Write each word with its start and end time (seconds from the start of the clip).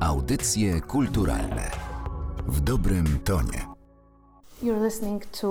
Audycje 0.00 0.80
kulturalne 0.80 1.70
w 2.46 2.60
dobrym 2.60 3.18
tonie. 3.24 3.66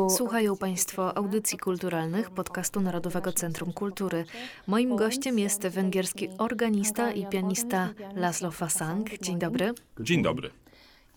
Słuchają 0.10 0.58
Państwo 0.58 1.18
audycji 1.18 1.58
kulturalnych 1.58 2.32
podcastu 2.32 2.82
Narodowego 2.82 3.34
Centrum 3.34 3.74
Kultury. 3.74 4.26
Moim 4.68 4.96
gościem 4.96 5.40
jest 5.40 5.68
węgierski 5.68 6.30
organista 6.38 7.12
i 7.12 7.26
pianista 7.26 7.90
Laszlo 8.16 8.52
Fasang. 8.52 9.10
Dzień 9.22 9.40
dobry. 9.40 9.74
Dzień 10.00 10.24
dobry. 10.24 10.50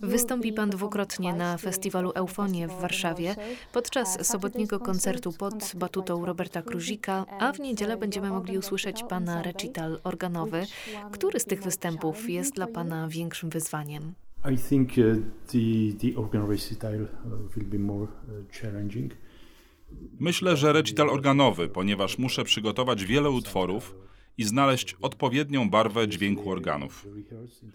Wystąpi 0.01 0.53
pan 0.53 0.71
dwukrotnie 0.71 1.33
na 1.33 1.59
festiwalu 1.59 2.13
Eufonie 2.15 2.69
w 2.69 2.81
Warszawie 2.81 3.37
podczas 3.73 4.27
sobotniego 4.27 4.81
koncertu 4.81 5.33
pod 5.33 5.73
batutą 5.77 6.27
Roberta 6.27 6.63
Kruzika, 6.63 7.27
a 7.41 7.53
w 7.53 7.61
niedzielę 7.61 7.97
będziemy 7.97 8.31
mogli 8.31 8.59
usłyszeć 8.59 9.03
pana 9.09 9.43
recital 9.43 10.01
organowy. 10.05 10.67
Który 11.13 11.41
z 11.41 11.45
tych 11.45 11.63
występów 11.63 12.31
jest 12.31 12.55
dla 12.55 12.67
pana 12.67 13.09
większym 13.09 13.51
wyzwaniem? 13.51 14.15
I 14.55 14.59
think 14.59 14.89
uh, 14.89 14.97
the 15.47 15.59
the 16.01 16.21
organ 16.21 16.51
recital 16.51 17.03
uh, 17.03 17.55
will 17.57 17.67
be 17.67 17.79
more 17.79 18.03
uh, 18.05 18.53
challenging. 18.61 19.13
Myślę, 20.21 20.57
że 20.57 20.73
recital 20.73 21.11
organowy, 21.11 21.69
ponieważ 21.69 22.19
muszę 22.19 22.45
przygotować 22.45 23.05
wiele 23.05 23.31
utworów 23.31 23.95
i 24.39 24.45
znaleźć 24.45 24.97
odpowiednią 25.01 25.71
barwę 25.71 26.09
dźwięku 26.09 26.51
organów. 26.51 27.07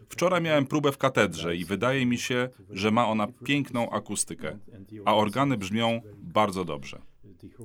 Wczoraj 0.10 0.42
miałem 0.42 0.66
próbę 0.66 0.92
w 0.92 0.98
katedrze 0.98 1.56
i 1.56 1.66
wydaje 1.66 2.06
mi 2.06 2.18
się, 2.18 2.50
że 2.70 2.92
ma 2.92 3.08
ona 3.08 3.28
piękną 3.44 3.90
akustykę, 3.90 4.58
a 5.06 5.16
organy 5.16 5.58
brzmią 5.58 6.02
bardzo 6.18 6.66
dobrze. 6.66 7.02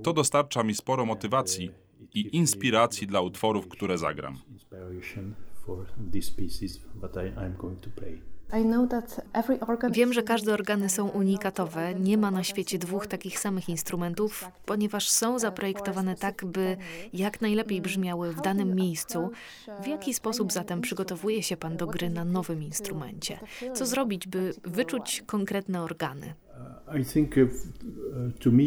To 0.02 0.12
dostarcza 0.12 0.62
mi 0.62 0.74
sporo 0.74 1.06
motywacji 1.06 1.70
i 2.14 2.36
inspiracji 2.36 3.06
dla 3.06 3.20
utworów, 3.20 3.68
które 3.68 3.98
zagram. 3.98 4.38
Wiem, 9.90 10.12
że 10.12 10.22
każde 10.22 10.54
organy 10.54 10.88
są 10.88 11.08
unikatowe. 11.08 11.94
Nie 11.94 12.18
ma 12.18 12.30
na 12.30 12.44
świecie 12.44 12.78
dwóch 12.78 13.06
takich 13.06 13.38
samych 13.38 13.68
instrumentów, 13.68 14.48
ponieważ 14.66 15.08
są 15.08 15.38
zaprojektowane 15.38 16.14
tak, 16.14 16.44
by 16.44 16.76
jak 17.12 17.40
najlepiej 17.40 17.82
brzmiały 17.82 18.32
w 18.32 18.40
danym 18.40 18.74
miejscu. 18.74 19.30
W 19.82 19.86
jaki 19.86 20.14
sposób 20.14 20.52
zatem 20.52 20.80
przygotowuje 20.80 21.42
się 21.42 21.56
Pan 21.56 21.76
do 21.76 21.86
gry 21.86 22.10
na 22.10 22.24
nowym 22.24 22.62
instrumencie? 22.62 23.38
Co 23.74 23.86
zrobić, 23.86 24.26
by 24.26 24.54
wyczuć 24.64 25.22
konkretne 25.26 25.82
organy? 25.82 26.34
I 27.00 27.04
think 27.04 27.34
to 28.40 28.50
me 28.50 28.62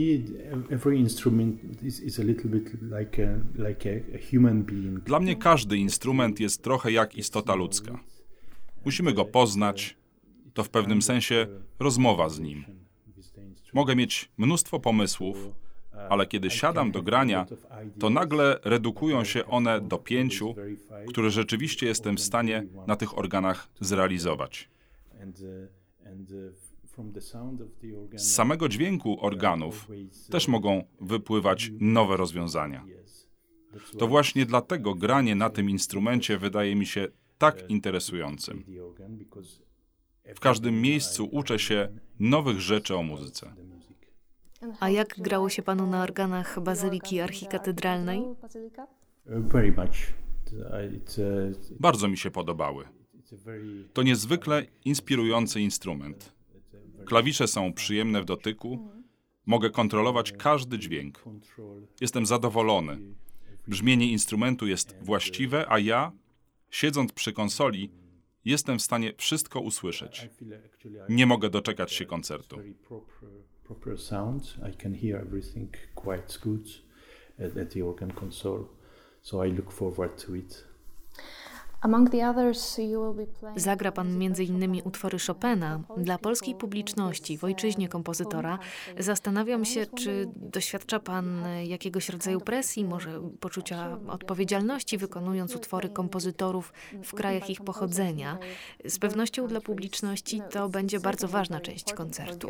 every 0.69 0.97
instrument 0.97 1.83
is, 1.83 1.99
is 2.01 2.19
a 2.19 2.23
little 2.23 2.49
bit 2.49 2.73
like 2.81 3.27
a, 3.27 3.37
like 3.67 3.89
a, 3.89 4.15
a 4.15 4.19
human 4.31 4.63
being. 4.63 4.99
Dla 4.99 5.19
mnie 5.19 5.35
każdy 5.35 5.77
instrument 5.77 6.39
jest 6.39 6.63
trochę 6.63 6.91
jak 6.91 7.15
istota 7.15 7.55
ludzka. 7.55 7.99
Musimy 8.85 9.13
go 9.13 9.25
poznać. 9.25 9.97
To 10.53 10.63
w 10.63 10.69
pewnym 10.69 11.01
sensie 11.01 11.47
rozmowa 11.79 12.29
z 12.29 12.39
nim. 12.39 12.65
Mogę 13.73 13.95
mieć 13.95 14.31
mnóstwo 14.37 14.79
pomysłów, 14.79 15.37
ale 16.09 16.27
kiedy 16.27 16.49
siadam 16.49 16.91
do 16.91 17.01
grania, 17.01 17.45
to 17.99 18.09
nagle 18.09 18.59
redukują 18.63 19.23
się 19.23 19.45
one 19.45 19.81
do 19.81 19.97
pięciu, 19.97 20.55
które 21.07 21.29
rzeczywiście 21.29 21.85
jestem 21.85 22.17
w 22.17 22.21
stanie 22.21 22.63
na 22.87 22.95
tych 22.95 23.17
organach 23.17 23.67
zrealizować. 23.79 24.69
Z 28.15 28.35
samego 28.35 28.69
dźwięku 28.69 29.25
organów 29.25 29.87
też 30.29 30.47
mogą 30.47 30.83
wypływać 31.01 31.71
nowe 31.79 32.17
rozwiązania. 32.17 32.85
To 33.99 34.07
właśnie 34.07 34.45
dlatego 34.45 34.95
granie 34.95 35.35
na 35.35 35.49
tym 35.49 35.69
instrumencie 35.69 36.37
wydaje 36.37 36.75
mi 36.75 36.85
się 36.85 37.07
tak 37.51 37.69
interesującym. 37.69 38.63
W 40.35 40.39
każdym 40.39 40.81
miejscu 40.81 41.29
uczę 41.31 41.59
się 41.59 41.89
nowych 42.19 42.59
rzeczy 42.59 42.95
o 42.95 43.03
muzyce. 43.03 43.53
A 44.79 44.89
jak 44.89 45.15
grało 45.17 45.49
się 45.49 45.61
panu 45.61 45.87
na 45.87 46.03
organach 46.03 46.59
Bazyliki 46.59 47.19
Archikatedralnej? 47.19 48.23
Bardzo 51.79 52.07
mi 52.07 52.17
się 52.17 52.31
podobały. 52.31 52.85
To 53.93 54.03
niezwykle 54.03 54.65
inspirujący 54.85 55.61
instrument. 55.61 56.33
Klawisze 57.05 57.47
są 57.47 57.73
przyjemne 57.73 58.21
w 58.21 58.25
dotyku. 58.25 58.89
Mogę 59.45 59.69
kontrolować 59.69 60.31
każdy 60.31 60.79
dźwięk. 60.79 61.23
Jestem 62.01 62.25
zadowolony. 62.25 62.97
Brzmienie 63.67 64.11
instrumentu 64.11 64.67
jest 64.67 64.95
właściwe, 65.01 65.65
a 65.69 65.79
ja 65.79 66.11
siedząc 66.75 67.11
przy 67.11 67.33
konsoli, 67.33 67.91
jestem 68.45 68.79
w 68.79 68.81
stanie 68.81 69.13
wszystko 69.17 69.59
usłyszeć. 69.59 70.29
Nie 71.09 71.25
mogę 71.25 71.49
doczekać 71.49 71.91
się 71.91 72.05
koncertu. 72.05 72.57
So 79.21 79.45
I 79.45 79.51
look 79.51 79.71
forward 79.71 80.25
to 80.25 80.35
it. 80.35 80.67
Zagra 83.55 83.91
pan 83.91 84.07
m.in. 84.07 84.81
utwory 84.83 85.17
Chopina. 85.27 85.79
Dla 85.97 86.17
polskiej 86.17 86.55
publiczności, 86.55 87.37
w 87.37 87.43
ojczyźnie 87.43 87.89
kompozytora, 87.89 88.59
zastanawiam 88.99 89.65
się, 89.65 89.85
czy 89.85 90.27
doświadcza 90.35 90.99
pan 90.99 91.43
jakiegoś 91.63 92.09
rodzaju 92.09 92.41
presji, 92.41 92.85
może 92.85 93.21
poczucia 93.39 93.97
odpowiedzialności, 94.07 94.97
wykonując 94.97 95.55
utwory 95.55 95.89
kompozytorów 95.89 96.73
w 97.03 97.13
krajach 97.13 97.49
ich 97.49 97.61
pochodzenia. 97.61 98.37
Z 98.85 98.99
pewnością 98.99 99.47
dla 99.47 99.61
publiczności 99.61 100.41
to 100.51 100.69
będzie 100.69 100.99
bardzo 100.99 101.27
ważna 101.27 101.59
część 101.59 101.93
koncertu. 101.93 102.47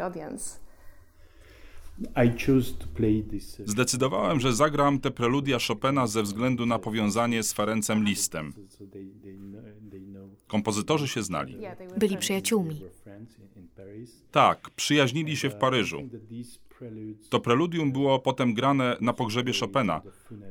Zdecydowałem, 3.65 4.39
że 4.39 4.53
zagram 4.53 4.99
te 4.99 5.11
preludia 5.11 5.57
Chopina 5.67 6.07
ze 6.07 6.23
względu 6.23 6.65
na 6.65 6.79
powiązanie 6.79 7.43
z 7.43 7.53
Ferencem 7.53 8.03
Listem. 8.03 8.53
Kompozytorzy 10.47 11.07
się 11.07 11.23
znali. 11.23 11.57
Byli 11.97 12.17
przyjaciółmi. 12.17 12.81
Tak, 14.31 14.69
przyjaźnili 14.75 15.37
się 15.37 15.49
w 15.49 15.55
Paryżu. 15.55 16.09
To 17.29 17.39
preludium 17.39 17.91
było 17.91 18.19
potem 18.19 18.53
grane 18.53 18.97
na 19.01 19.13
pogrzebie 19.13 19.53
Chopina. 19.59 20.01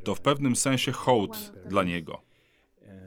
To 0.05 0.15
w 0.15 0.21
pewnym 0.21 0.57
sensie 0.57 0.93
hołd 0.93 1.53
dla 1.69 1.85
niego. 1.85 2.23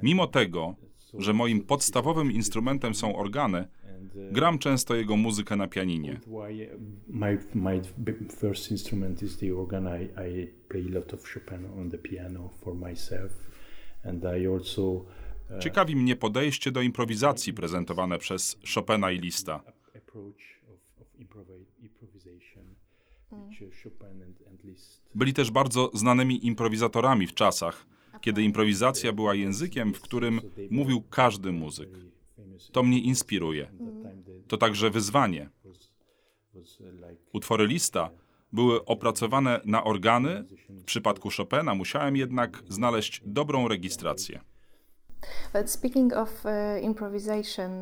Mimo 0.03 0.27
tego, 0.27 0.75
że 1.13 1.33
moim 1.33 1.61
podstawowym 1.61 2.31
instrumentem 2.31 2.95
są 2.95 3.15
organy, 3.15 3.67
Gram 4.31 4.59
często 4.59 4.95
jego 4.95 5.17
muzykę 5.17 5.55
na 5.55 5.67
pianinie. 5.67 6.19
My, 7.07 7.37
my 7.55 7.81
first 8.39 8.71
instrument 8.71 9.23
is 9.23 9.37
the 9.37 9.55
organ. 9.55 9.87
I, 9.87 10.03
I 10.03 10.47
play 10.69 10.85
a 10.91 10.95
lot 10.95 11.13
of 11.13 11.33
Chopin 11.33 11.65
on 11.65 11.89
the 11.89 11.97
piano 11.97 12.49
for 12.63 12.75
myself. 12.75 13.31
And 14.03 14.23
I 14.23 14.47
also 14.47 14.91
uh, 14.91 15.59
Ciekawi 15.59 15.95
mnie 15.95 16.15
podejście 16.15 16.71
do 16.71 16.81
improwizacji 16.81 17.53
prezentowane 17.53 18.17
przez 18.17 18.59
Chopina 18.75 19.11
i 19.11 19.19
Lista. 19.19 19.63
Byli 25.15 25.33
też 25.33 25.51
bardzo 25.51 25.91
znanymi 25.93 26.47
improwizatorami 26.47 27.27
w 27.27 27.33
czasach, 27.33 27.85
kiedy 28.21 28.43
improwizacja 28.43 29.13
była 29.13 29.35
językiem, 29.35 29.93
w 29.93 30.01
którym 30.01 30.41
mówił 30.69 31.01
każdy 31.09 31.51
muzyk. 31.51 31.89
To 32.71 32.83
mnie 32.83 32.99
inspiruje. 32.99 33.71
To 34.47 34.57
także 34.57 34.89
wyzwanie. 34.89 35.49
Utwory 37.33 37.67
Lista 37.67 38.09
były 38.53 38.85
opracowane 38.85 39.61
na 39.65 39.83
organy. 39.83 40.43
W 40.69 40.83
przypadku 40.83 41.29
Chopina 41.37 41.75
musiałem 41.75 42.15
jednak 42.15 42.63
znaleźć 42.69 43.21
dobrą 43.25 43.67
rejestrację. 43.67 44.39
Uh, 45.53 45.61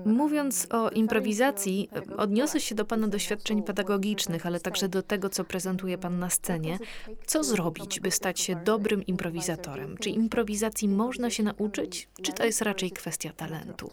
Mówiąc 0.05 0.67
o 0.71 0.89
improwizacji, 0.89 1.89
odniosę 2.17 2.59
się 2.59 2.75
do 2.75 2.85
Pana 2.85 3.07
doświadczeń 3.07 3.63
pedagogicznych, 3.63 4.45
ale 4.45 4.59
także 4.59 4.89
do 4.89 5.03
tego, 5.03 5.29
co 5.29 5.43
prezentuje 5.43 5.97
Pan 5.97 6.19
na 6.19 6.29
scenie. 6.29 6.79
Co 7.25 7.43
zrobić, 7.43 7.99
by 7.99 8.11
stać 8.11 8.39
się 8.39 8.55
dobrym 8.55 9.05
improwizatorem? 9.05 9.97
Czy 9.97 10.09
improwizacji 10.09 10.89
można 10.89 11.29
się 11.29 11.43
nauczyć, 11.43 12.09
czy 12.21 12.33
to 12.33 12.45
jest 12.45 12.61
raczej 12.61 12.91
kwestia 12.91 13.33
talentu? 13.33 13.91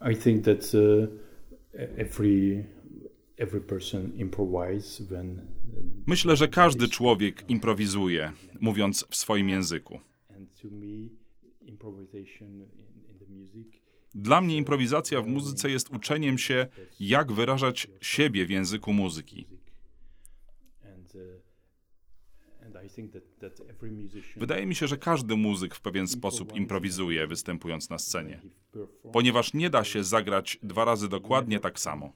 I 0.00 0.14
think 0.16 0.44
that 0.44 0.74
uh, 0.74 1.08
every 1.98 2.64
every 3.38 3.60
person 3.60 4.12
improvise 4.16 5.04
when 5.04 5.56
Myślę, 6.06 6.36
że 6.36 6.48
każdy 6.48 6.88
człowiek 6.88 7.50
improwizuje, 7.50 8.32
mówiąc 8.60 9.06
w 9.10 9.16
swoim 9.16 9.48
języku. 9.48 10.00
Dla 14.14 14.40
mnie 14.40 14.56
improwizacja 14.56 15.22
w 15.22 15.26
muzyce 15.26 15.70
jest 15.70 15.94
uczeniem 15.94 16.38
się, 16.38 16.66
jak 17.00 17.32
wyrażać 17.32 17.88
siebie 18.00 18.46
w 18.46 18.50
języku 18.50 18.92
muzyki. 18.92 19.46
Wydaje 24.36 24.66
mi 24.66 24.74
się, 24.74 24.86
że 24.86 24.96
każdy 24.96 25.36
muzyk 25.36 25.74
w 25.74 25.80
pewien 25.80 26.08
sposób 26.08 26.56
improwizuje, 26.56 27.26
występując 27.26 27.90
na 27.90 27.98
scenie, 27.98 28.40
ponieważ 29.12 29.54
nie 29.54 29.70
da 29.70 29.84
się 29.84 30.04
zagrać 30.04 30.58
dwa 30.62 30.84
razy 30.84 31.08
dokładnie 31.08 31.60
tak 31.60 31.80
samo. 31.80 32.12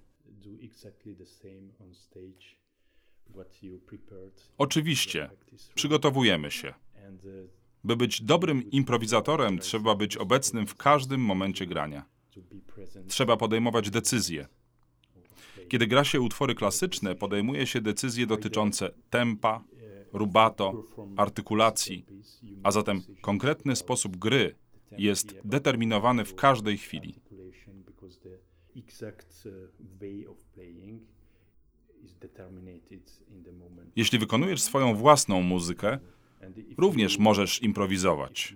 Oczywiście, 4.58 5.30
przygotowujemy 5.74 6.50
się. 6.50 6.74
By 7.84 7.96
być 7.96 8.22
dobrym 8.22 8.70
improwizatorem, 8.70 9.58
trzeba 9.58 9.94
być 9.94 10.16
obecnym 10.16 10.66
w 10.66 10.74
każdym 10.74 11.20
momencie 11.20 11.66
grania. 11.66 12.04
Trzeba 13.08 13.36
podejmować 13.36 13.90
decyzje. 13.90 14.46
Kiedy 15.68 15.86
gra 15.86 16.04
się 16.04 16.20
utwory 16.20 16.54
klasyczne, 16.54 17.14
podejmuje 17.14 17.66
się 17.66 17.80
decyzje 17.80 18.26
dotyczące 18.26 18.90
tempa, 19.10 19.64
rubato, 20.12 20.84
artykulacji, 21.16 22.06
a 22.62 22.70
zatem 22.70 23.02
konkretny 23.20 23.76
sposób 23.76 24.16
gry 24.16 24.54
jest 24.98 25.34
determinowany 25.44 26.24
w 26.24 26.34
każdej 26.34 26.78
chwili. 26.78 27.14
Jeśli 33.96 34.18
wykonujesz 34.18 34.62
swoją 34.62 34.94
własną 34.94 35.42
muzykę, 35.42 35.98
również 36.78 37.18
możesz 37.18 37.62
improwizować. 37.62 38.54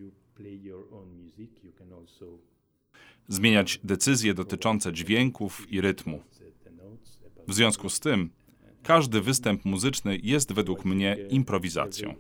Zmieniać 3.29 3.81
decyzje 3.85 4.35
dotyczące 4.35 4.93
dźwięków 4.93 5.73
i 5.73 5.81
rytmu. 5.81 6.23
W 7.49 7.55
związku 7.55 7.89
z 7.89 8.01
tym, 8.01 8.31
każdy 8.85 9.21
występ 9.21 9.65
muzyczny 9.65 10.19
jest 10.23 10.53
według 10.53 10.85
mnie 10.85 11.17
improwizacją. 11.31 12.15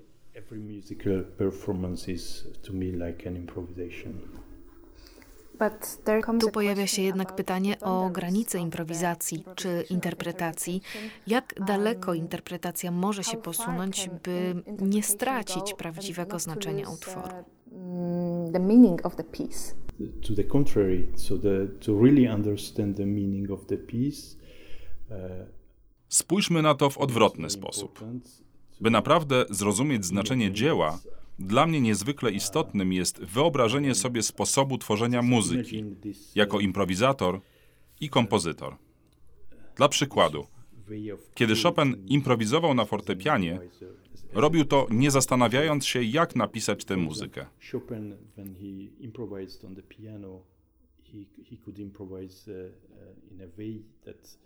Tu 6.41 6.51
pojawia 6.51 6.87
się 6.87 7.03
jednak 7.03 7.37
pytanie 7.37 7.81
o 7.81 8.11
granice 8.11 8.59
improwizacji 8.59 9.45
czy 9.55 9.85
interpretacji. 9.91 10.83
Jak 11.27 11.55
daleko 11.67 12.15
interpretacja 12.15 12.91
może 12.91 13.25
się 13.25 13.37
posunąć, 13.37 14.11
by 14.25 14.55
nie 14.81 15.03
stracić 15.03 15.75
prawdziwego 15.79 16.39
znaczenia 16.39 16.91
utworu? 16.91 17.35
The 18.53 18.61
meaning 18.61 19.07
of 19.07 19.17
the 19.17 19.25
piece. 19.25 19.75
To 20.29 20.35
the 20.35 20.45
contrary, 20.45 21.07
so 21.17 21.39
the, 21.39 21.67
to 21.81 22.03
really 22.03 22.35
understand 22.35 22.97
the 22.97 23.07
meaning 23.07 23.51
of 23.51 23.67
the 23.67 23.77
piece, 23.77 24.37
uh, 25.11 25.17
Spójrzmy 26.15 26.63
na 26.63 26.75
to 26.75 26.91
w 26.91 26.99
odwrotny 26.99 27.51
sposób. 27.51 28.01
By 28.81 28.91
naprawdę 28.91 29.45
zrozumieć 29.51 30.05
znaczenie 30.05 30.53
dzieła, 30.53 31.01
dla 31.39 31.67
mnie 31.67 31.81
niezwykle 31.81 32.33
istotnym 32.33 32.93
jest 32.93 33.21
wyobrażenie 33.25 33.95
sobie 33.95 34.23
sposobu 34.23 34.79
tworzenia 34.79 35.23
muzyki 35.23 35.85
jako 36.35 36.61
improwizator 36.61 37.41
i 38.01 38.09
kompozytor. 38.09 38.77
Dla 39.77 39.89
przykładu, 39.89 40.47
kiedy 41.35 41.55
Chopin 41.63 42.07
improwizował 42.07 42.75
na 42.75 42.85
fortepianie, 42.85 43.61
robił 44.33 44.65
to 44.65 44.87
nie 44.91 45.11
zastanawiając 45.11 45.87
się, 45.87 46.03
jak 46.03 46.37
napisać 46.37 46.85
tę 46.85 46.97
muzykę. 46.97 47.47
He 51.51 51.57
uh, 52.49 52.73
in 53.33 53.43
a 53.43 53.47
way 53.57 53.83
that 54.05 54.39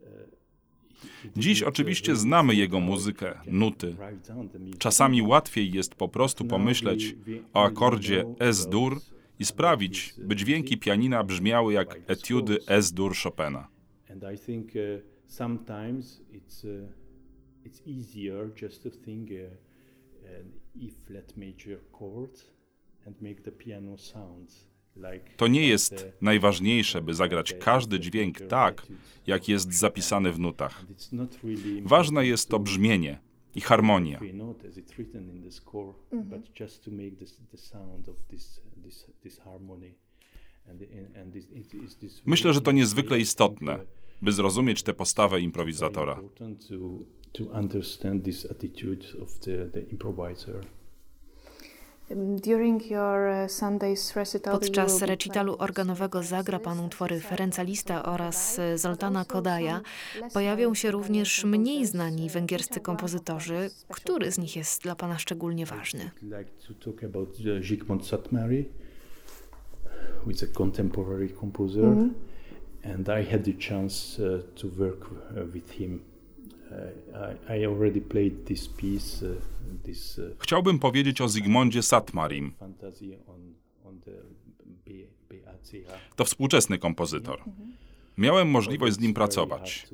uh, 0.00 0.06
Dziś 1.36 1.62
oczywiście 1.62 2.16
znamy 2.16 2.54
jego 2.54 2.80
muzykę, 2.80 3.40
nuty. 3.46 3.96
Czasami 4.78 5.22
łatwiej 5.22 5.72
jest 5.72 5.94
po 5.94 6.08
prostu 6.08 6.44
pomyśleć 6.44 7.16
o 7.54 7.64
akordzie 7.64 8.24
S-dur 8.38 9.00
i 9.38 9.44
sprawić, 9.44 10.14
by 10.18 10.36
dźwięki 10.36 10.78
pianina 10.78 11.24
brzmiały 11.24 11.72
jak 11.72 11.98
etiudy 12.06 12.58
S-dur 12.66 13.16
Chopina. 13.22 13.68
E-flat 20.80 21.36
major 21.36 21.80
chord 21.90 22.44
and 23.06 23.20
make 23.20 23.42
the 23.42 23.50
piano 23.50 23.96
sound 23.96 24.68
to 25.36 25.46
nie 25.46 25.68
jest 25.68 26.06
najważniejsze, 26.20 27.02
by 27.02 27.14
zagrać 27.14 27.54
każdy 27.60 28.00
dźwięk 28.00 28.40
tak, 28.40 28.86
jak 29.26 29.48
jest 29.48 29.72
zapisany 29.72 30.32
w 30.32 30.38
nutach. 30.38 30.86
Ważne 31.84 32.26
jest 32.26 32.48
to 32.48 32.58
brzmienie 32.58 33.18
i 33.54 33.60
harmonia. 33.60 34.20
Myślę, 42.26 42.52
że 42.52 42.60
to 42.60 42.72
niezwykle 42.72 43.20
istotne, 43.20 43.78
by 44.22 44.32
zrozumieć 44.32 44.82
tę 44.82 44.94
postawę 44.94 45.40
improwizatora. 45.40 46.20
Uh, 52.10 52.16
Podczas 54.50 55.02
recitalu 55.02 55.56
organowego 55.58 56.22
zagra 56.22 56.58
Pan 56.58 56.80
utwory 56.80 57.20
Ferenca 57.20 57.62
Lista 57.62 58.04
oraz 58.04 58.58
uh, 58.58 58.78
Zoltana 58.78 59.24
Kodaja. 59.24 59.80
Pojawią 60.34 60.74
się 60.74 60.90
również 60.90 61.44
mniej 61.44 61.86
znani 61.86 62.30
węgierscy 62.30 62.80
kompozytorzy. 62.80 63.70
Który 63.88 64.32
z 64.32 64.38
nich 64.38 64.56
jest 64.56 64.82
dla 64.82 64.94
Pana 64.94 65.18
szczególnie 65.18 65.66
ważny? 65.66 66.10
Zygmunt 67.68 68.06
Satmari, 68.06 68.68
who 70.24 70.30
is 70.30 70.42
a 70.42 70.46
contemporary 70.46 71.28
composer, 71.40 71.84
mm 71.84 71.98
-hmm. 71.98 72.94
and 72.94 73.08
I 73.08 73.30
had 73.30 73.44
the 73.44 73.52
chance 73.68 74.22
uh, 74.22 74.40
to 74.54 74.68
work 74.68 75.10
with 75.52 75.70
him 75.70 76.00
Chciałbym 80.38 80.78
powiedzieć 80.78 81.20
o 81.20 81.28
Zygmundzie 81.28 81.82
Satmarim. 81.82 82.52
To 86.16 86.24
współczesny 86.24 86.78
kompozytor. 86.78 87.42
Miałem 88.18 88.50
możliwość 88.50 88.96
z 88.96 89.00
nim 89.00 89.14
pracować. 89.14 89.86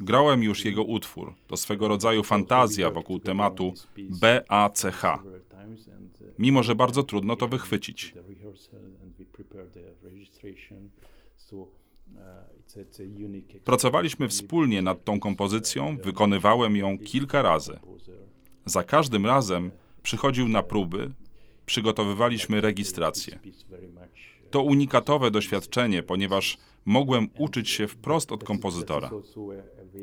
Grałem 0.00 0.42
już 0.42 0.64
jego 0.64 0.84
utwór. 0.84 1.34
To 1.46 1.56
swego 1.56 1.88
rodzaju 1.88 2.22
fantazja 2.22 2.90
wokół 2.90 3.18
tematu 3.18 3.74
BACH. 4.20 5.02
Mimo, 6.38 6.62
że 6.62 6.74
bardzo 6.74 7.02
trudno 7.02 7.36
to 7.36 7.48
wychwycić. 7.48 8.14
Pracowaliśmy 13.64 14.28
wspólnie 14.28 14.82
nad 14.82 15.04
tą 15.04 15.20
kompozycją, 15.20 15.96
wykonywałem 15.96 16.76
ją 16.76 16.98
kilka 16.98 17.42
razy. 17.42 17.78
Za 18.64 18.84
każdym 18.84 19.26
razem 19.26 19.70
przychodził 20.02 20.48
na 20.48 20.62
próby, 20.62 21.10
przygotowywaliśmy 21.66 22.60
rejestrację. 22.60 23.38
To 24.50 24.62
unikatowe 24.62 25.30
doświadczenie, 25.30 26.02
ponieważ 26.02 26.58
mogłem 26.84 27.28
uczyć 27.38 27.70
się 27.70 27.88
wprost 27.88 28.32
od 28.32 28.44
kompozytora. 28.44 29.10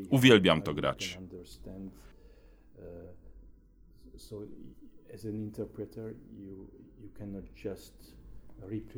Uwielbiam 0.10 0.62
to 0.62 0.74
grać. 0.74 1.20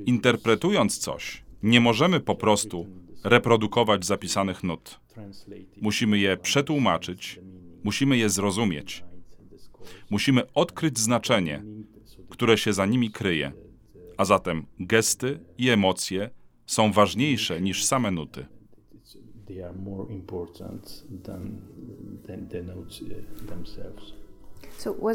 Interpretując 0.06 0.98
coś, 0.98 1.44
nie 1.64 1.80
możemy 1.80 2.20
po 2.20 2.36
prostu 2.36 2.88
reprodukować 3.24 4.06
zapisanych 4.06 4.64
nut. 4.64 5.00
Musimy 5.82 6.18
je 6.20 6.38
przetłumaczyć, 6.38 7.40
musimy 7.84 8.18
je 8.18 8.30
zrozumieć. 8.30 9.04
Musimy 10.10 10.54
odkryć 10.54 11.00
znaczenie, 11.00 11.64
które 12.30 12.58
się 12.58 12.74
za 12.74 12.86
nimi 12.86 13.12
kryje. 13.12 13.52
A 14.18 14.26
zatem 14.26 14.66
gesty 14.80 15.40
i 15.58 15.70
emocje 15.70 16.30
są 16.66 16.92
ważniejsze 16.92 17.62
niż 17.62 17.86
same 17.86 18.12
nuty. 18.12 18.46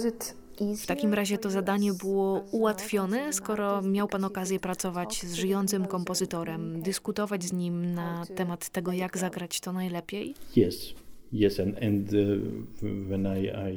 It 0.09 0.37
w 0.61 0.87
takim 0.87 1.15
razie 1.15 1.39
to 1.39 1.51
zadanie 1.51 1.93
było 1.93 2.45
ułatwione, 2.51 3.33
skoro 3.33 3.83
miał 3.83 4.09
Pan 4.09 4.25
okazję 4.25 4.61
pracować 4.61 5.23
z 5.23 5.35
żyjącym 5.35 5.87
kompozytorem, 5.87 6.83
dyskutować 6.83 7.45
z 7.45 7.53
nim 7.53 7.95
na 7.95 8.27
temat 8.37 8.69
tego, 8.69 8.93
jak 8.93 9.19
zagrać 9.19 9.61
to 9.61 9.73
najlepiej? 9.73 10.35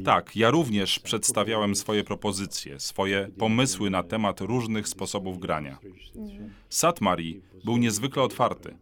Tak, 0.04 0.36
ja 0.36 0.50
również 0.50 1.00
przedstawiałem 1.00 1.76
swoje 1.76 2.04
propozycje, 2.04 2.80
swoje 2.80 3.30
pomysły 3.38 3.90
na 3.90 4.04
temat 4.04 4.42
różnych 4.42 4.88
sposobów 4.88 5.40
grania. 5.40 5.78
Satmari 6.70 7.42
był 7.66 7.78
niezwykle 7.78 8.24
otwarty. 8.24 8.78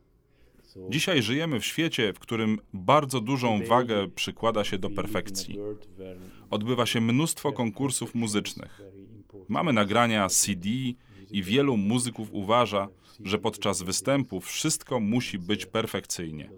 Dzisiaj 0.89 1.22
żyjemy 1.22 1.60
w 1.60 1.65
świecie, 1.65 2.13
w 2.13 2.20
którym 2.20 2.60
bardzo 2.74 3.22
dużą 3.22 3.63
wagę 3.65 4.08
przykłada 4.15 4.63
się 4.63 4.77
do 4.77 4.89
perfekcji. 4.89 5.60
Odbywa 6.50 6.86
się 6.86 7.01
mnóstwo 7.01 7.51
konkursów 7.51 8.15
muzycznych. 8.15 8.82
Mamy 9.48 9.74
nagrania 9.74 10.29
CD 10.29 10.70
i 11.32 11.44
wielu 11.44 11.77
muzyków 11.77 12.27
uważa, 12.32 12.88
że 13.24 13.38
podczas 13.38 13.82
występu 13.82 14.41
wszystko 14.41 15.00
musi 15.00 15.39
być 15.39 15.65
perfekcyjnie. 15.65 16.50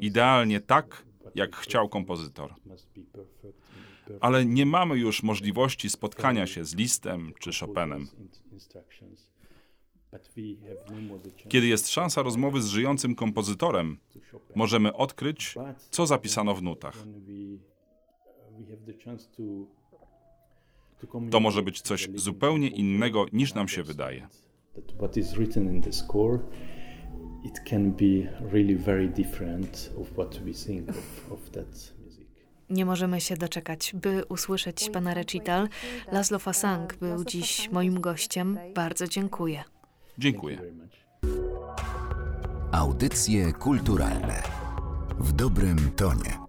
Idealnie 0.00 0.60
tak, 0.60 1.04
jak 1.34 1.56
chciał 1.56 1.88
kompozytor. 1.88 2.54
Ale 4.20 4.46
nie 4.46 4.66
mamy 4.66 4.96
już 4.98 5.22
możliwości 5.22 5.90
spotkania 5.90 6.46
się 6.46 6.64
z 6.64 6.74
Listem 6.74 7.32
czy 7.40 7.50
Chopinem. 7.60 8.08
Kiedy 11.48 11.66
jest 11.66 11.88
szansa 11.88 12.22
rozmowy 12.22 12.62
z 12.62 12.66
żyjącym 12.66 13.14
kompozytorem, 13.14 13.98
możemy 14.54 14.92
odkryć, 14.92 15.54
co 15.90 16.06
zapisano 16.06 16.54
w 16.54 16.62
nutach. 16.62 16.96
To 21.30 21.40
może 21.40 21.62
być 21.62 21.80
coś 21.80 22.08
zupełnie 22.14 22.68
innego 22.68 23.26
niż 23.32 23.54
nam 23.54 23.68
się 23.68 23.82
wydaje. 23.82 24.28
It 27.44 27.60
can 27.70 27.90
be 27.90 28.28
really 28.52 28.76
very 28.76 29.08
different 29.08 29.90
of 30.00 30.10
what 30.12 30.38
we 30.44 30.52
think 30.52 30.88
of, 30.88 31.32
of 31.32 31.50
that 31.50 31.92
nie 32.72 32.84
możemy 32.84 33.20
się 33.20 33.36
doczekać, 33.36 33.92
by 33.94 34.24
usłyszeć 34.24 34.90
pana 34.90 35.14
recital. 35.14 35.68
Laszlo 36.12 36.38
Fasang 36.38 36.96
był 36.96 37.24
dziś 37.24 37.70
moim 37.72 38.00
gościem. 38.00 38.58
Bardzo 38.74 39.08
dziękuję. 39.08 39.64
Dziękuję. 40.18 40.58
Audycje 42.72 43.52
kulturalne 43.52 44.42
w 45.18 45.32
dobrym 45.32 45.90
tonie. 45.96 46.41